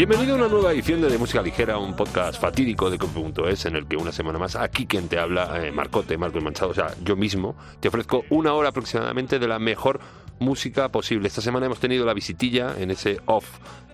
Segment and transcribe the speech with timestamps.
[0.00, 3.76] Bienvenido a una nueva edición de, de Música Ligera, un podcast fatídico de Cope.es en
[3.76, 6.94] el que una semana más, aquí quien te habla, eh, Marcote, Marco Manchado, o sea,
[7.04, 10.00] yo mismo, te ofrezco una hora aproximadamente de la mejor
[10.38, 11.28] música posible.
[11.28, 13.44] Esta semana hemos tenido la visitilla en ese off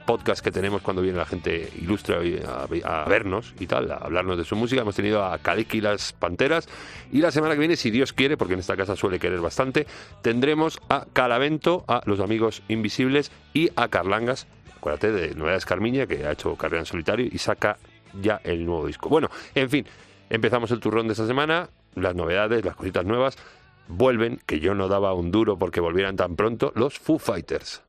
[0.06, 2.40] podcast que tenemos cuando viene la gente ilustre
[2.84, 4.82] a, vernos y tal, a hablarnos de su música.
[4.82, 6.68] Hemos tenido a Kadeki y las Panteras
[7.10, 9.88] y la semana que viene, si Dios quiere, porque en esta casa suele querer bastante,
[10.22, 14.46] tendremos a Calavento, a Los Amigos Invisibles y a Carlangas,
[14.94, 17.76] de Novedades Carmiña, que ha hecho carrera en solitario y saca
[18.20, 19.08] ya el nuevo disco.
[19.08, 19.86] Bueno, en fin,
[20.30, 23.36] empezamos el turrón de esta semana, las novedades, las cositas nuevas.
[23.88, 27.82] Vuelven, que yo no daba un duro porque volvieran tan pronto, los Foo Fighters.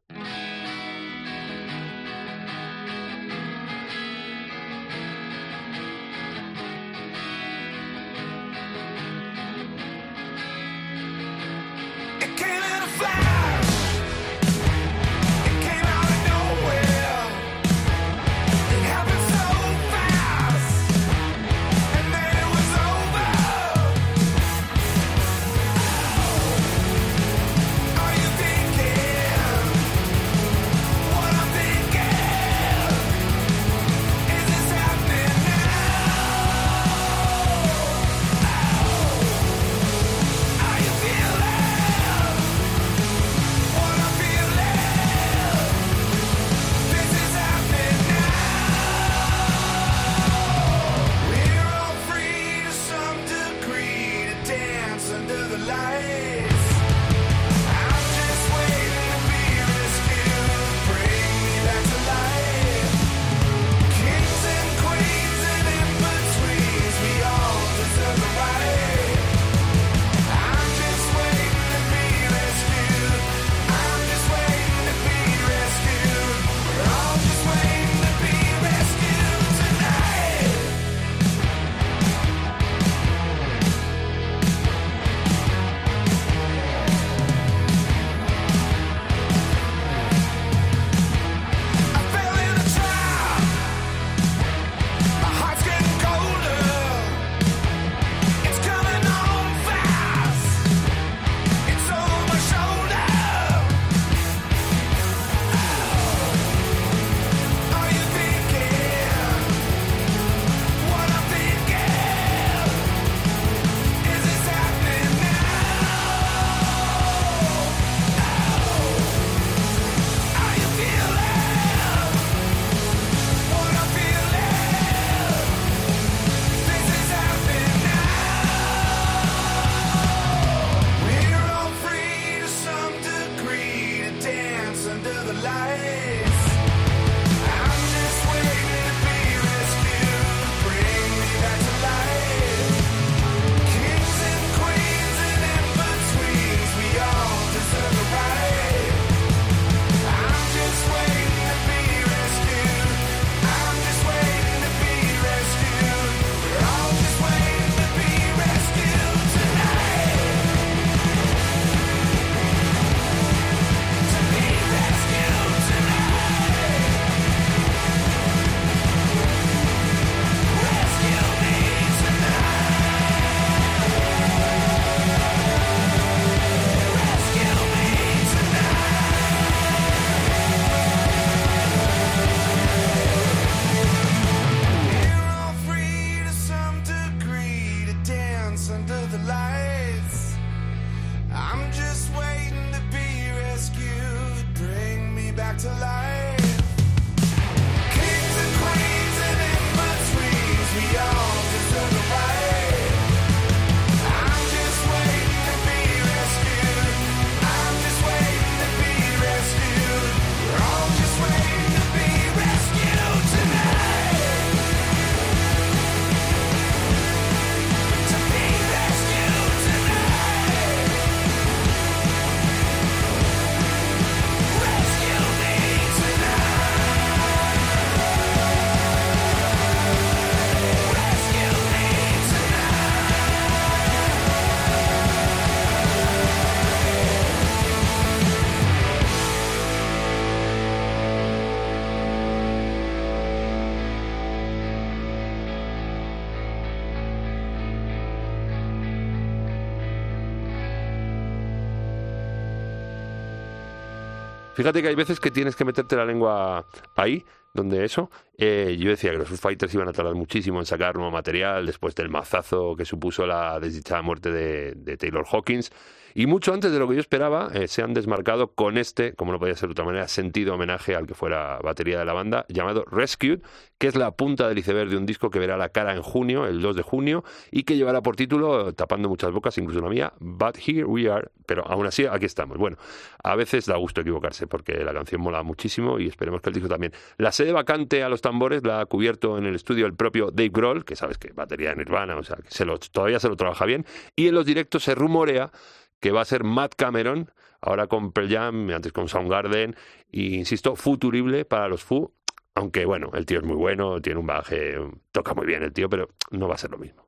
[254.57, 256.65] Fíjate que hay veces que tienes que meterte la lengua
[256.95, 257.23] ahí,
[257.53, 258.09] donde eso.
[258.39, 261.93] Eh, yo decía que los Fighters iban a tardar muchísimo en sacar nuevo material después
[261.93, 265.71] del mazazo que supuso la desdichada muerte de Taylor Hawkins.
[266.19, 269.31] Y mucho antes de lo que yo esperaba, eh, se han desmarcado con este, como
[269.31, 272.43] no podía ser de otra manera, sentido homenaje al que fuera batería de la banda,
[272.49, 273.41] llamado Rescued,
[273.77, 276.47] que es la punta del iceberg de un disco que verá la cara en junio,
[276.47, 280.11] el 2 de junio, y que llevará por título, tapando muchas bocas, incluso la mía,
[280.19, 282.57] But Here We Are, pero aún así aquí estamos.
[282.57, 282.77] Bueno,
[283.23, 286.67] a veces da gusto equivocarse porque la canción mola muchísimo y esperemos que el disco
[286.67, 286.93] también.
[287.19, 290.49] La sede vacante a los tambores la ha cubierto en el estudio el propio Dave
[290.49, 293.35] Grohl, que sabes que batería de Nirvana, o sea, que se lo, todavía se lo
[293.35, 293.85] trabaja bien,
[294.15, 295.51] y en los directos se rumorea
[295.99, 299.75] que va a ser Matt Cameron, ahora con Pearl Jam, antes con Soundgarden,
[300.11, 302.13] y insisto, futurible para los Foo,
[302.55, 304.77] aunque bueno, el tío es muy bueno, tiene un baje,
[305.11, 307.07] toca muy bien el tío, pero no va a ser lo mismo.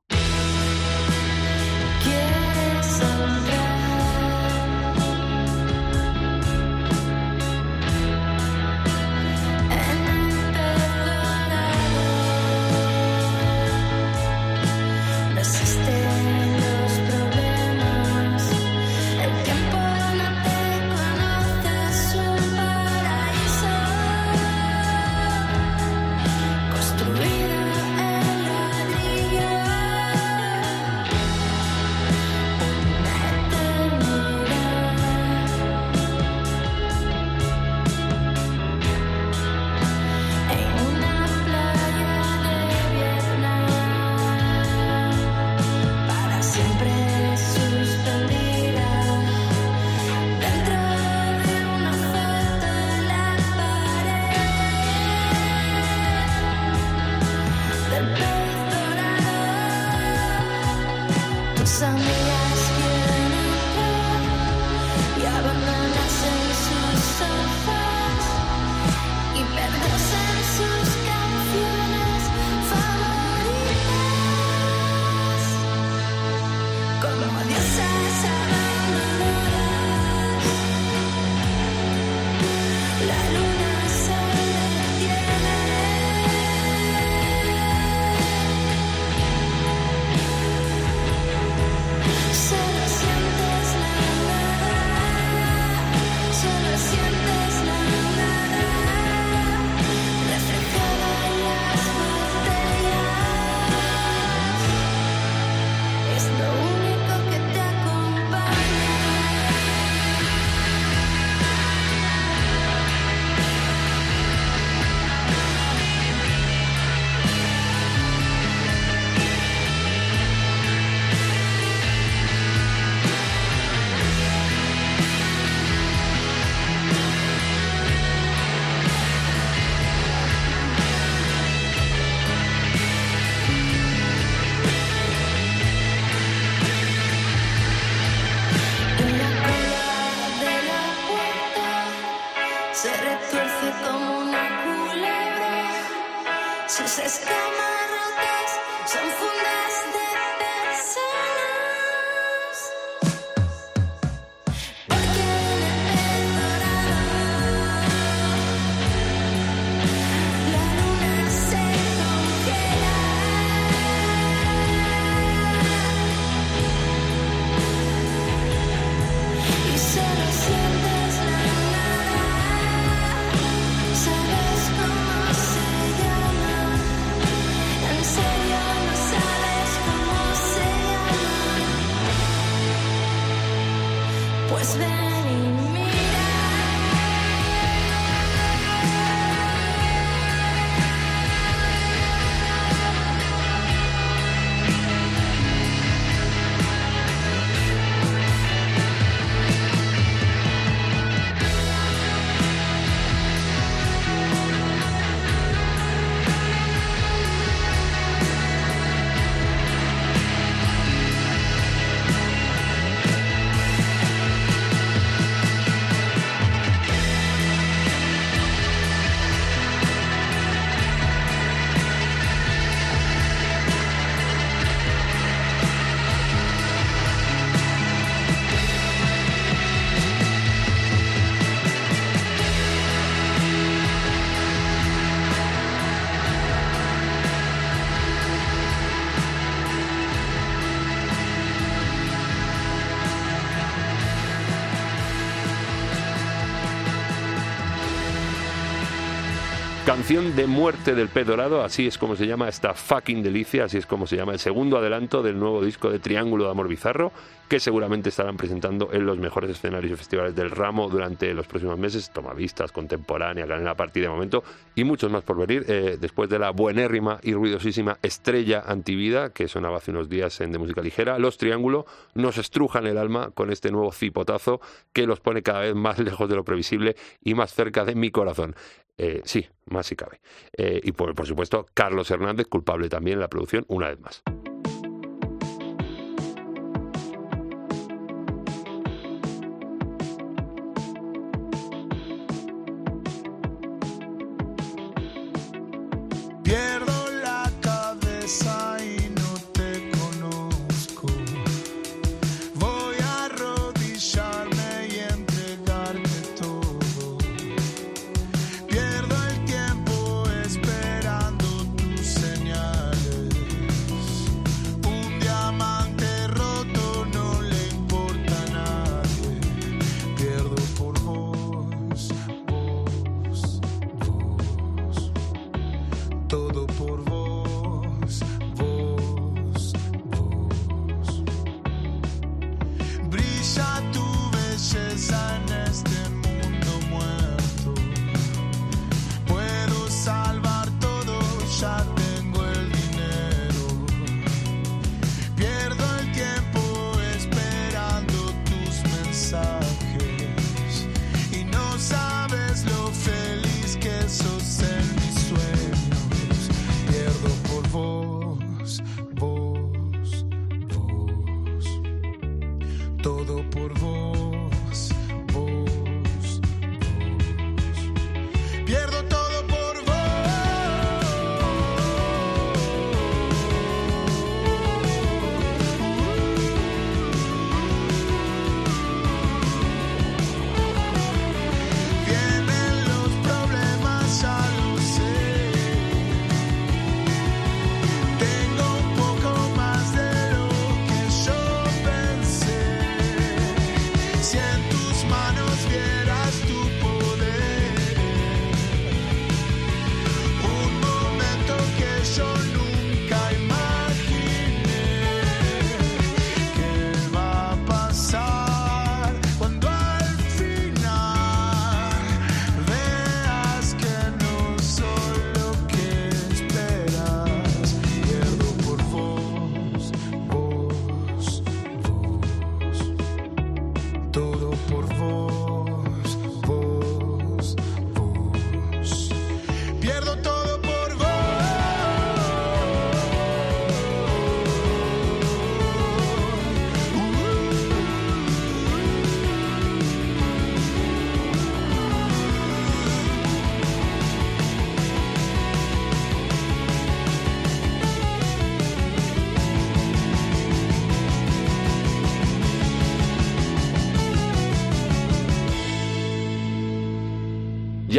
[249.89, 253.79] Canción de muerte del pez dorado, así es como se llama esta fucking delicia, así
[253.79, 257.11] es como se llama el segundo adelanto del nuevo disco de Triángulo de Amor Bizarro,
[257.47, 261.79] que seguramente estarán presentando en los mejores escenarios y festivales del ramo durante los próximos
[261.79, 264.43] meses, Tomavistas, Contemporánea, Canela Party de momento,
[264.75, 269.47] y muchos más por venir, eh, después de la buenérrima y ruidosísima Estrella Antivida, que
[269.47, 273.51] sonaba hace unos días en De Música Ligera, los Triángulo nos estrujan el alma con
[273.51, 274.61] este nuevo cipotazo
[274.93, 278.11] que los pone cada vez más lejos de lo previsible y más cerca de mi
[278.11, 278.53] corazón.
[278.99, 280.19] Eh, sí, más si cabe.
[280.55, 284.23] Eh, y por, por supuesto, Carlos Hernández, culpable también en la producción, una vez más.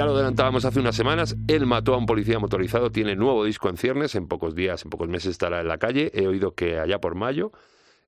[0.00, 3.69] Ya lo adelantábamos hace unas semanas, él mató a un policía motorizado, tiene nuevo disco
[3.69, 6.78] en ciernes, en pocos días, en pocos meses estará en la calle, he oído que
[6.78, 7.52] allá por mayo.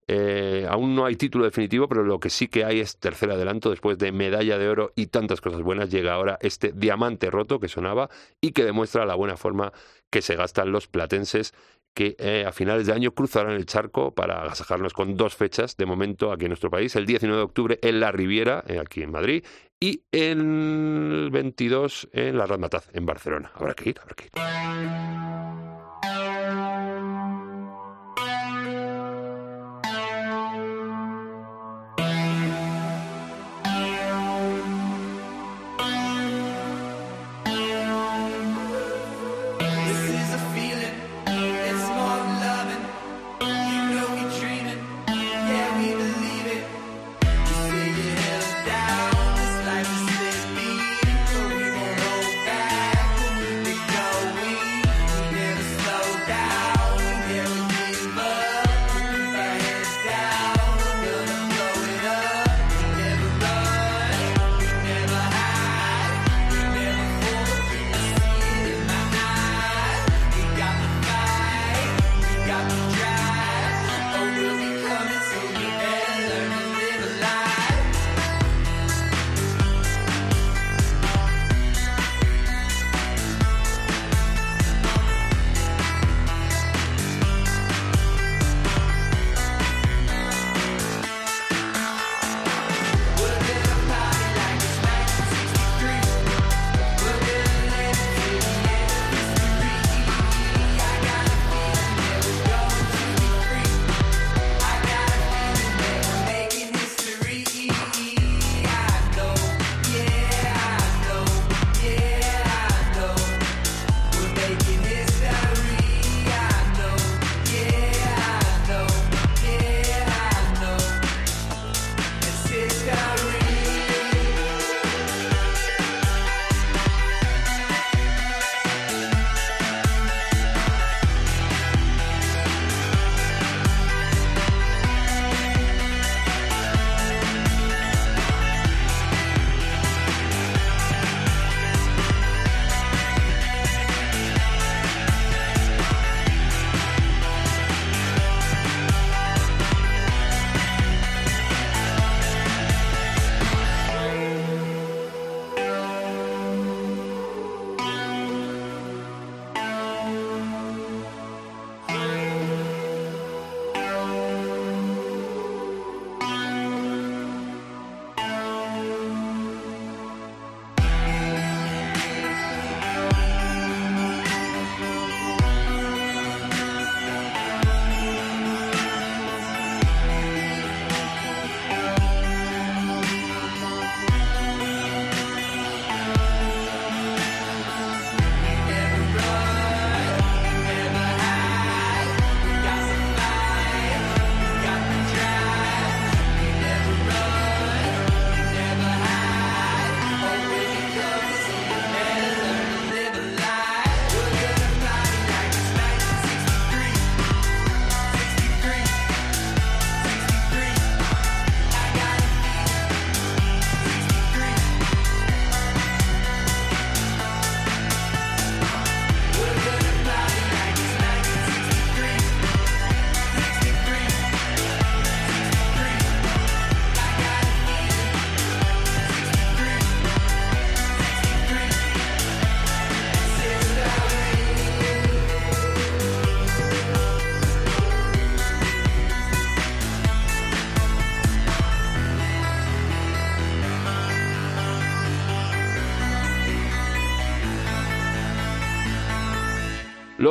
[0.09, 3.69] Eh, aún no hay título definitivo, pero lo que sí que hay es tercer adelanto.
[3.69, 7.69] Después de medalla de oro y tantas cosas buenas, llega ahora este diamante roto que
[7.69, 8.09] sonaba
[8.41, 9.75] y que demuestra la buena forma
[10.09, 11.53] que se gastan los platenses
[11.95, 15.87] que eh, a finales de año cruzarán el charco para agasajarnos con dos fechas de
[15.87, 16.97] momento aquí en nuestro país.
[16.97, 19.45] El 19 de octubre en La Riviera, eh, aquí en Madrid,
[19.81, 23.51] y el 22 en la Ramataz, en Barcelona.
[23.55, 24.33] Habrá que ir, habrá que ir.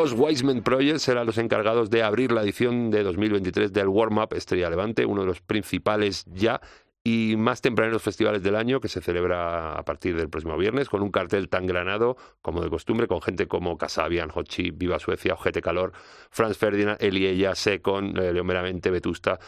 [0.02, 4.34] Los Wiseman Project serán los encargados de abrir la edición de 2023 del Warm Up
[4.34, 6.60] Estrella Levante, uno de los principales ya
[7.04, 11.02] y más tempraneros festivales del año que se celebra a partir del próximo viernes con
[11.02, 15.62] un cartel tan granado como de costumbre con gente como Casabian, Hochi, Viva Suecia, Ojete
[15.62, 15.94] Calor,
[16.30, 19.40] Franz Ferdinand, Eliella, Secon, eh, León Meramente, Vetusta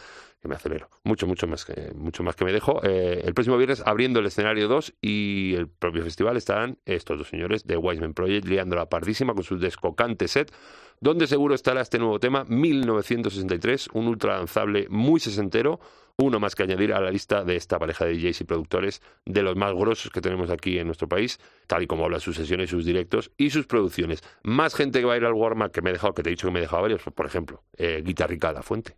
[0.44, 2.84] que me acelero, mucho, mucho más que, mucho más que me dejo.
[2.84, 7.28] Eh, el próximo viernes abriendo el escenario 2 y el propio festival estarán estos dos
[7.28, 10.52] señores de Wiseman Project liando la pardísima con su descocante set,
[11.00, 15.80] donde seguro estará este nuevo tema, 1963, un ultra lanzable muy sesentero,
[16.16, 19.42] uno más que añadir a la lista de esta pareja de DJs y productores de
[19.42, 22.70] los más grosos que tenemos aquí en nuestro país, tal y como hablan sus sesiones,
[22.70, 24.22] sus directos y sus producciones.
[24.42, 26.32] Más gente que va a ir al Warm que me he dejado, que te he
[26.32, 28.96] dicho que me he dejado varios, por ejemplo, eh, Guitarrica La Fuente.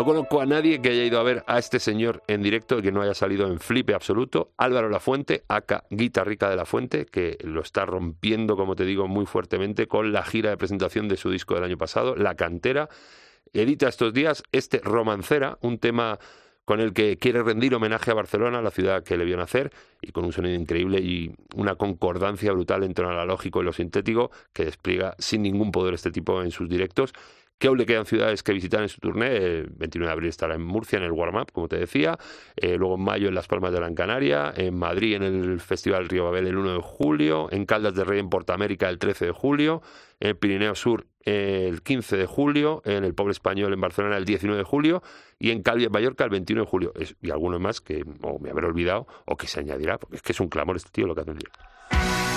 [0.00, 2.82] No conozco a nadie que haya ido a ver a este señor en directo y
[2.82, 4.50] que no haya salido en flipe absoluto.
[4.56, 9.26] Álvaro Lafuente, acá Guitarrica de la Fuente, que lo está rompiendo, como te digo, muy
[9.26, 12.88] fuertemente con la gira de presentación de su disco del año pasado, La Cantera.
[13.52, 16.18] Edita estos días este Romancera, un tema
[16.64, 20.12] con el que quiere rendir homenaje a Barcelona, la ciudad que le vio nacer, y
[20.12, 24.64] con un sonido increíble y una concordancia brutal entre lo analógico y lo sintético que
[24.64, 27.12] despliega sin ningún poder este tipo en sus directos
[27.60, 29.36] que aún le quedan ciudades que visitar en su turné.
[29.36, 32.18] El 29 de abril estará en Murcia en el warm-up, como te decía.
[32.56, 34.50] Eh, luego en mayo en Las Palmas de Gran Canaria.
[34.56, 37.48] En Madrid en el Festival Río Babel el 1 de julio.
[37.52, 39.82] En Caldas de Rey en Portamérica el 13 de julio.
[40.20, 42.80] En Pirineo Sur el 15 de julio.
[42.86, 45.02] En el Pobre Español en Barcelona el 19 de julio.
[45.38, 46.94] Y en Calvi en Mallorca el 21 de julio.
[47.20, 48.04] y algunos más que
[48.40, 49.98] me habré olvidado o que se añadirá.
[49.98, 52.29] Porque es que es un clamor este tío lo que hace día.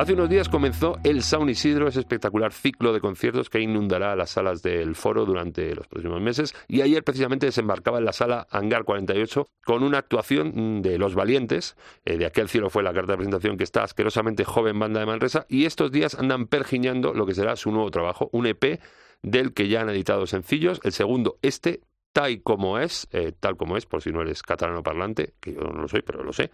[0.00, 4.30] Hace unos días comenzó el Sound Isidro, ese espectacular ciclo de conciertos que inundará las
[4.30, 6.54] salas del foro durante los próximos meses.
[6.68, 11.76] Y ayer precisamente desembarcaba en la sala Hangar 48 con una actuación de Los Valientes.
[12.06, 15.04] Eh, de aquel cielo fue la carta de presentación que está asquerosamente joven banda de
[15.04, 15.44] Manresa.
[15.50, 18.80] Y estos días andan pergiñando lo que será su nuevo trabajo, un EP
[19.20, 20.80] del que ya han editado sencillos.
[20.82, 21.82] El segundo, este,
[22.14, 25.60] tal como es, eh, tal como es, por si no eres catalano parlante, que yo
[25.60, 26.50] no lo soy, pero lo sé.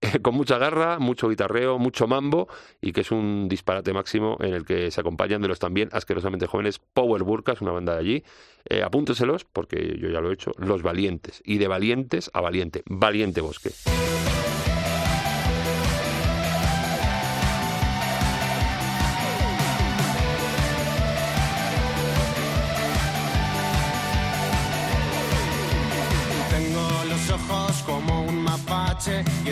[0.22, 2.48] con mucha garra, mucho guitarreo, mucho mambo
[2.80, 6.46] y que es un disparate máximo en el que se acompañan de los también asquerosamente
[6.46, 8.24] jóvenes Power Burkas, una banda de allí.
[8.66, 11.42] Eh, apúnteselos, porque yo ya lo he hecho, Los Valientes.
[11.44, 13.70] Y de valientes a valiente, valiente bosque.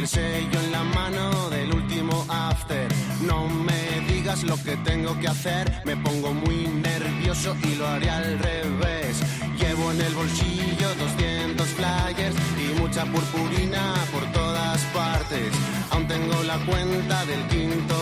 [0.02, 2.88] El sello en la mano del último after.
[3.20, 8.10] No me digas lo que tengo que hacer, me pongo muy nervioso y lo haré
[8.10, 9.22] al revés.
[9.60, 15.52] Llevo en el bolsillo 200 flyers y mucha purpurina por todas partes.
[15.90, 17.94] Aún tengo la cuenta del quinto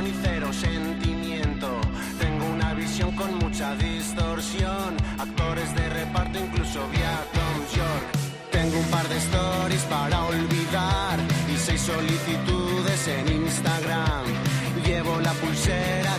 [0.00, 1.80] confusión y cero sentimiento.
[2.18, 8.50] Tengo una visión con mucha distorsión actores de reparto, incluso vía Tom York.
[8.50, 11.18] Tengo un par de stories para olvidar
[11.52, 14.24] y seis solicitudes en Instagram.
[14.84, 16.09] Llevo la pulsera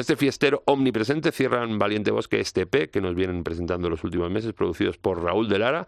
[0.00, 4.52] este fiestero omnipresente cierran Valiente Bosque este EP que nos vienen presentando los últimos meses,
[4.52, 5.86] producidos por Raúl de Lara.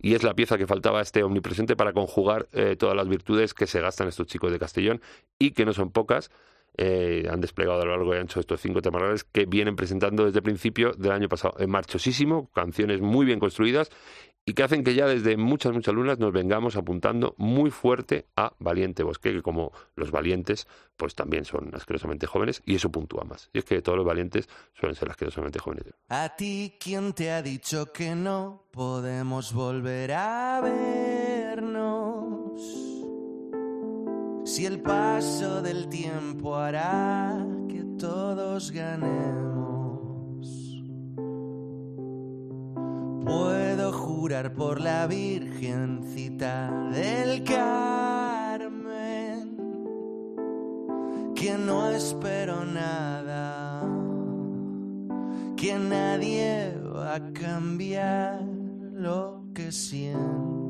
[0.00, 3.66] Y es la pieza que faltaba este omnipresente para conjugar eh, todas las virtudes que
[3.66, 5.00] se gastan estos chicos de Castellón
[5.40, 6.30] y que no son pocas.
[6.76, 10.40] Eh, han desplegado a lo largo y ancho estos cinco temas que vienen presentando desde
[10.40, 11.54] principio del año pasado.
[11.58, 13.90] En marchosísimo, canciones muy bien construidas
[14.48, 18.54] y que hacen que ya desde muchas, muchas lunas nos vengamos apuntando muy fuerte a
[18.58, 23.50] Valiente Bosque, que como los valientes, pues también son asquerosamente jóvenes y eso puntúa más.
[23.52, 25.84] Y es que todos los valientes suelen ser asquerosamente jóvenes.
[26.08, 32.62] A ti, ¿quién te ha dicho que no podemos volver a vernos?
[34.46, 37.36] Si el paso del tiempo hará
[37.68, 39.67] que todos ganemos.
[44.28, 48.76] Jurar por la Virgencita del Carmen
[51.34, 53.80] que no espero nada,
[55.56, 58.42] que nadie va a cambiar
[58.92, 60.67] lo que siento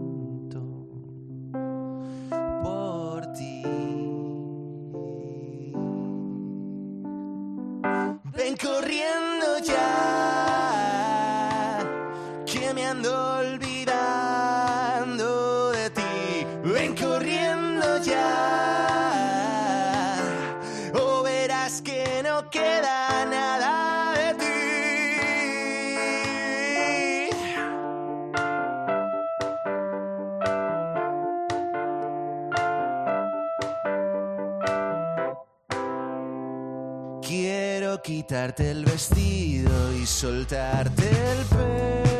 [38.28, 42.17] quitarte el vestido y soltarte el pelo.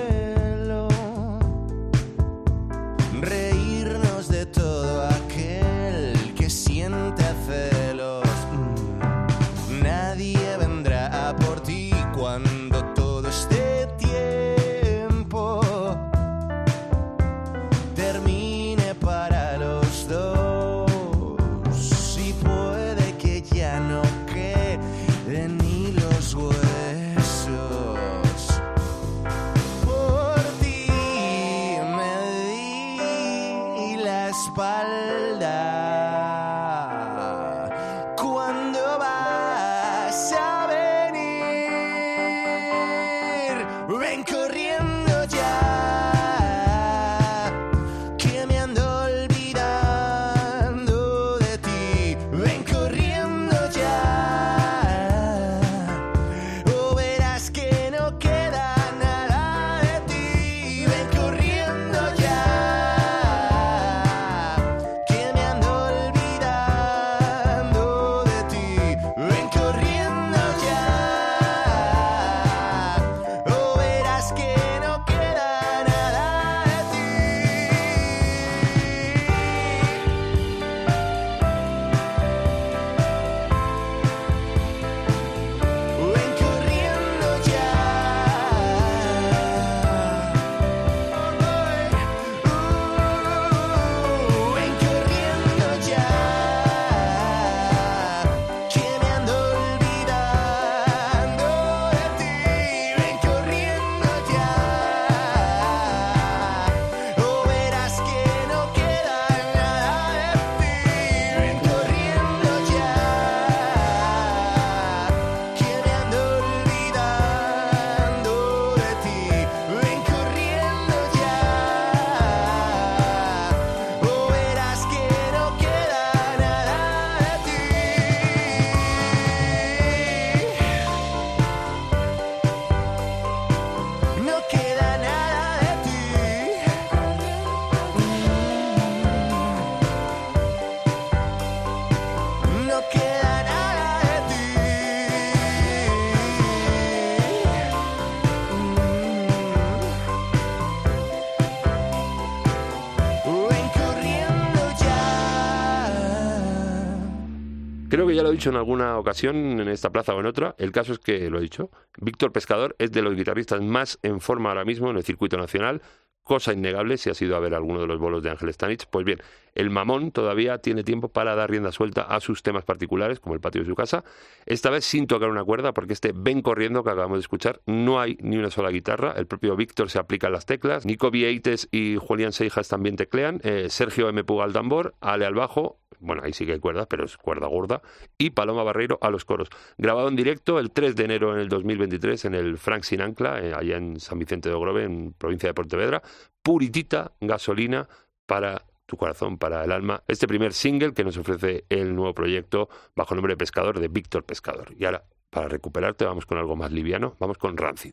[158.19, 160.57] Ya lo he dicho en alguna ocasión, en esta plaza o en otra.
[160.59, 161.71] El caso es que lo he dicho.
[162.01, 165.83] Víctor Pescador es de los guitarristas más en forma ahora mismo en el circuito nacional.
[166.25, 168.87] Cosa innegable si has ido a ver alguno de los bolos de Ángel Stanich.
[168.91, 169.21] Pues bien,
[169.55, 173.41] el mamón todavía tiene tiempo para dar rienda suelta a sus temas particulares, como el
[173.41, 174.03] patio de su casa.
[174.47, 178.01] Esta vez sin tocar una cuerda, porque este ven corriendo que acabamos de escuchar, no
[178.01, 179.14] hay ni una sola guitarra.
[179.16, 180.85] El propio Víctor se aplica las teclas.
[180.85, 183.41] Nico Vieites y Julián Seijas también teclean.
[183.45, 184.25] Eh, Sergio M.
[184.25, 185.79] Puga al tambor, Ale al bajo.
[186.01, 187.82] Bueno, ahí sí que hay cuerdas, pero es cuerda gorda.
[188.16, 189.49] Y Paloma Barreiro a los coros.
[189.76, 193.40] Grabado en directo el 3 de enero en el 2023 en el Frank Sin Ancla,
[193.40, 196.03] eh, allá en San Vicente de Ogrove, en provincia de Pontevedra.
[196.42, 197.88] Puritita gasolina
[198.26, 200.03] para tu corazón, para el alma.
[200.09, 203.88] Este primer single que nos ofrece el nuevo proyecto bajo el nombre de Pescador de
[203.88, 204.72] Víctor Pescador.
[204.78, 207.14] Y ahora, para recuperarte, vamos con algo más liviano.
[207.18, 207.92] Vamos con Rancid.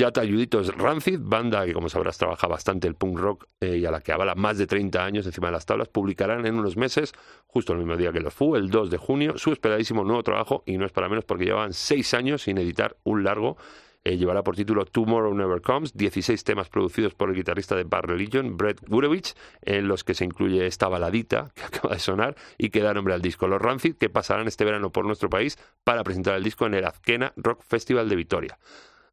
[0.00, 3.84] Los ya talluditos Rancid, banda que como sabrás trabaja bastante el punk rock eh, y
[3.84, 6.78] a la que avala más de 30 años encima de las tablas, publicarán en unos
[6.78, 7.12] meses,
[7.46, 10.62] justo el mismo día que los Fu, el 2 de junio, su esperadísimo nuevo trabajo
[10.64, 13.58] y no es para menos porque llevan 6 años sin editar un largo.
[14.02, 18.04] Eh, llevará por título Tomorrow Never Comes, 16 temas producidos por el guitarrista de Bad
[18.04, 22.70] Religion, Brett Gurevich, en los que se incluye esta baladita que acaba de sonar y
[22.70, 23.48] que da nombre al disco.
[23.48, 26.86] Los Rancid que pasarán este verano por nuestro país para presentar el disco en el
[26.86, 28.58] Azkena Rock Festival de Vitoria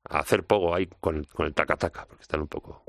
[0.10, 2.84] a hacer poco ahí con, con el taca-taca, porque están un poco...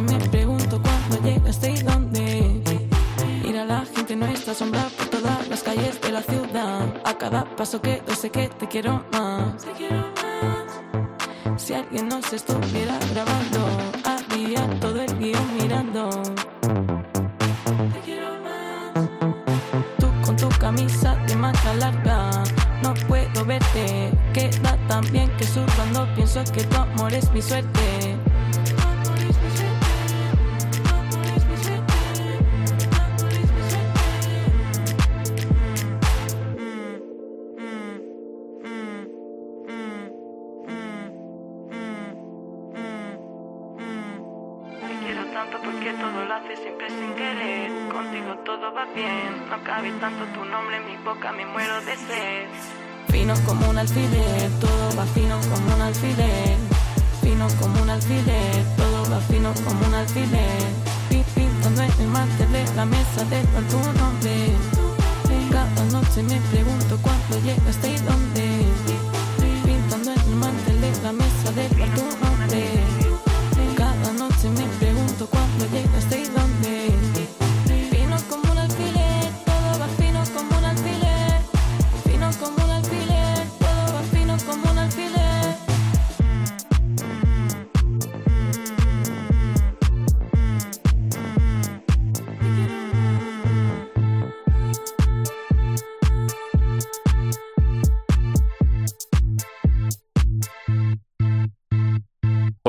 [0.00, 2.62] Noche me pregunto cuándo llegaste y dónde.
[3.42, 6.94] Mira la gente nuestra sombra por todas las calles de la ciudad.
[7.04, 9.66] A cada paso que doy sé que te quiero más.
[11.56, 13.67] Si alguien nos estuviera grabando,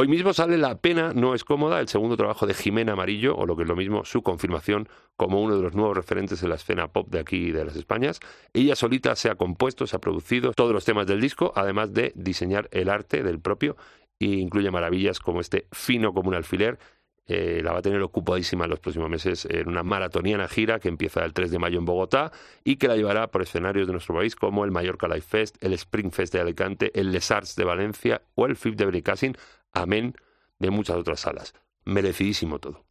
[0.02, 3.46] Hoy mismo sale La pena no es cómoda, el segundo trabajo de Jimena Amarillo, o
[3.46, 4.88] lo que es lo mismo, su confirmación
[5.18, 8.22] como uno de los nuevos referentes en la escena pop de aquí de las Españas.
[8.54, 12.14] Ella solita se ha compuesto, se ha producido todos los temas del disco, además de
[12.16, 13.76] diseñar el arte del propio,
[14.22, 16.80] e incluye maravillas como este fino como un alfiler.
[17.28, 20.88] Eh, la va a tener ocupadísima en los próximos meses en una maratoniana gira que
[20.88, 22.32] empieza el 3 de mayo en Bogotá
[22.64, 25.74] y que la llevará por escenarios de nuestro país como el Mallorca Life Fest, el
[25.74, 29.38] Spring Fest de Alicante, el Les Arts de Valencia o el FIP de Benicassin,
[29.74, 30.16] amén
[30.60, 31.54] de muchas otras salas.
[31.86, 32.86] Merecidísimo todo.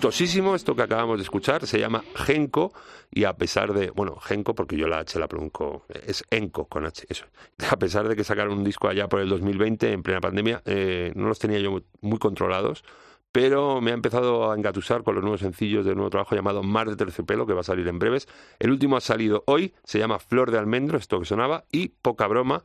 [0.00, 2.72] Gustosísimo esto que acabamos de escuchar, se llama Genko
[3.10, 6.86] y a pesar de, bueno, Genko porque yo la H la pronuncio, es Enco con
[6.86, 7.26] H, eso.
[7.70, 11.12] A pesar de que sacaron un disco allá por el 2020 en plena pandemia, eh,
[11.16, 12.82] no los tenía yo muy controlados,
[13.30, 16.88] pero me ha empezado a engatusar con los nuevos sencillos del nuevo trabajo llamado Mar
[16.88, 18.26] de Terciopelo, que va a salir en breves.
[18.58, 22.26] El último ha salido hoy, se llama Flor de Almendro, esto que sonaba, y poca
[22.26, 22.64] broma,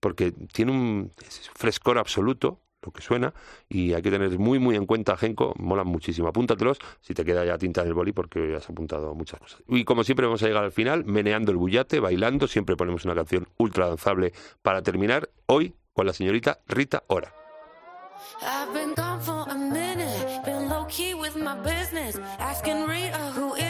[0.00, 1.12] porque tiene un
[1.54, 3.32] frescor absoluto, lo que suena
[3.68, 6.28] y hay que tener muy muy en cuenta Genko, molan muchísimo.
[6.28, 9.62] Apúntatelos si te queda ya tinta en el boli porque has apuntado muchas cosas.
[9.68, 13.14] Y como siempre vamos a llegar al final meneando el bullate, bailando, siempre ponemos una
[13.14, 17.32] canción ultra danzable para terminar hoy con la señorita Rita Ora.
[18.42, 22.18] I've been gone for a minute, been low key with my business.
[22.38, 23.54] Asking Rita, who?
[23.54, 23.69] Is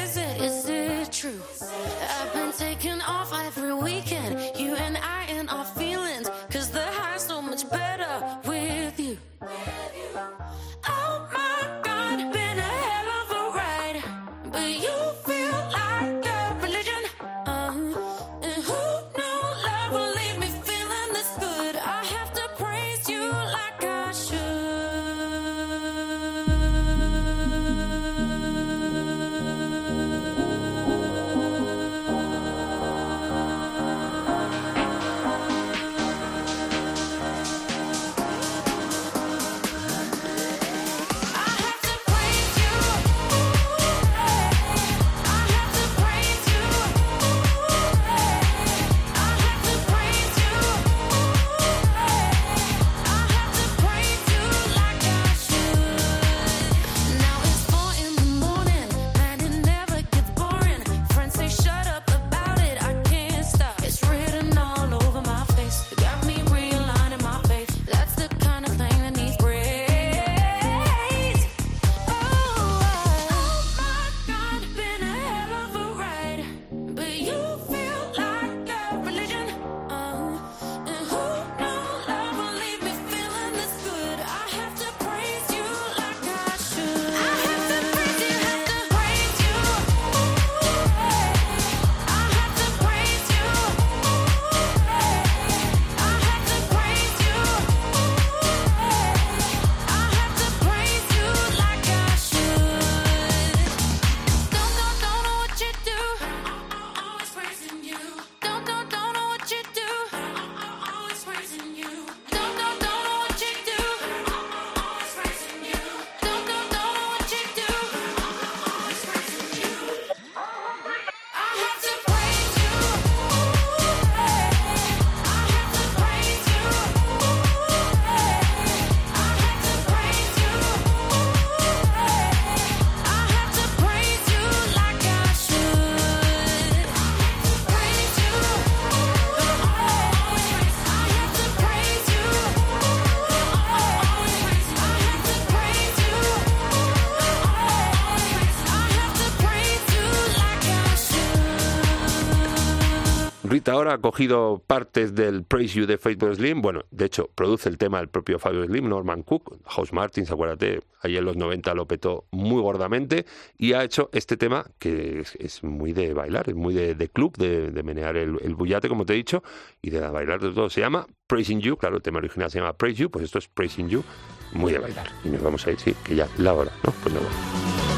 [153.90, 156.62] ha cogido partes del Praise You de Fatboy Slim.
[156.62, 160.80] Bueno, de hecho, produce el tema el propio Fabio Slim, Norman Cook, House Martins, acuérdate,
[161.02, 163.26] ahí en los 90 lo petó muy gordamente
[163.56, 167.08] y ha hecho este tema que es, es muy de bailar, es muy de, de
[167.08, 169.42] club, de, de menear el, el bullate, como te he dicho,
[169.82, 170.70] y de bailar de todo.
[170.70, 173.48] Se llama Praising You, claro, el tema original se llama Praise You, pues esto es
[173.48, 174.04] Praising You,
[174.52, 175.08] muy de bailar.
[175.24, 176.92] Y nos vamos a ir, sí, que ya la hora, ¿no?
[177.02, 177.89] Pues nos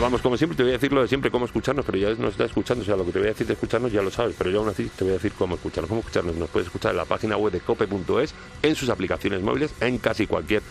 [0.00, 2.32] vamos como siempre, te voy a decir lo de siempre, cómo escucharnos, pero ya nos
[2.32, 4.34] está escuchando, o sea, lo que te voy a decir de escucharnos ya lo sabes,
[4.36, 5.88] pero yo aún así te voy a decir cómo escucharnos.
[5.88, 9.74] Cómo escucharnos, nos puedes escuchar en la página web de cope.es, en sus aplicaciones móviles,
[9.80, 10.62] en casi cualquier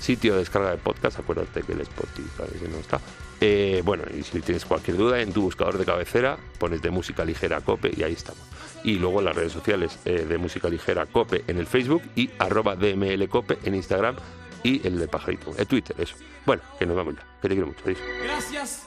[0.00, 3.00] sitio de descarga de podcast, acuérdate que el Spotify no está.
[3.40, 7.24] Eh, bueno, y si tienes cualquier duda, en tu buscador de cabecera pones de música
[7.24, 8.42] ligera cope y ahí estamos.
[8.84, 12.30] Y luego en las redes sociales eh, de música ligera cope en el Facebook y
[12.38, 14.16] arroba dmlcope en Instagram
[14.62, 15.54] y el del pajarito.
[15.56, 16.16] El Twitter, eso.
[16.44, 17.22] Bueno, que nos vamos ya.
[17.42, 17.82] Que te quiero mucho.
[18.22, 18.82] Gracias.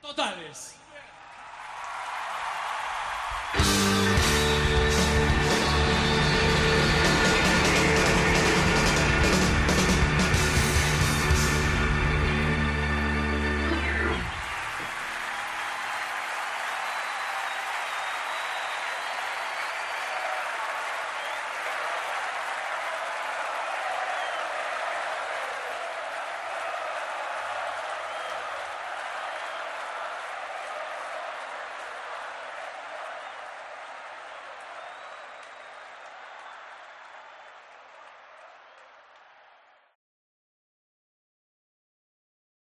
[0.00, 0.76] Totales.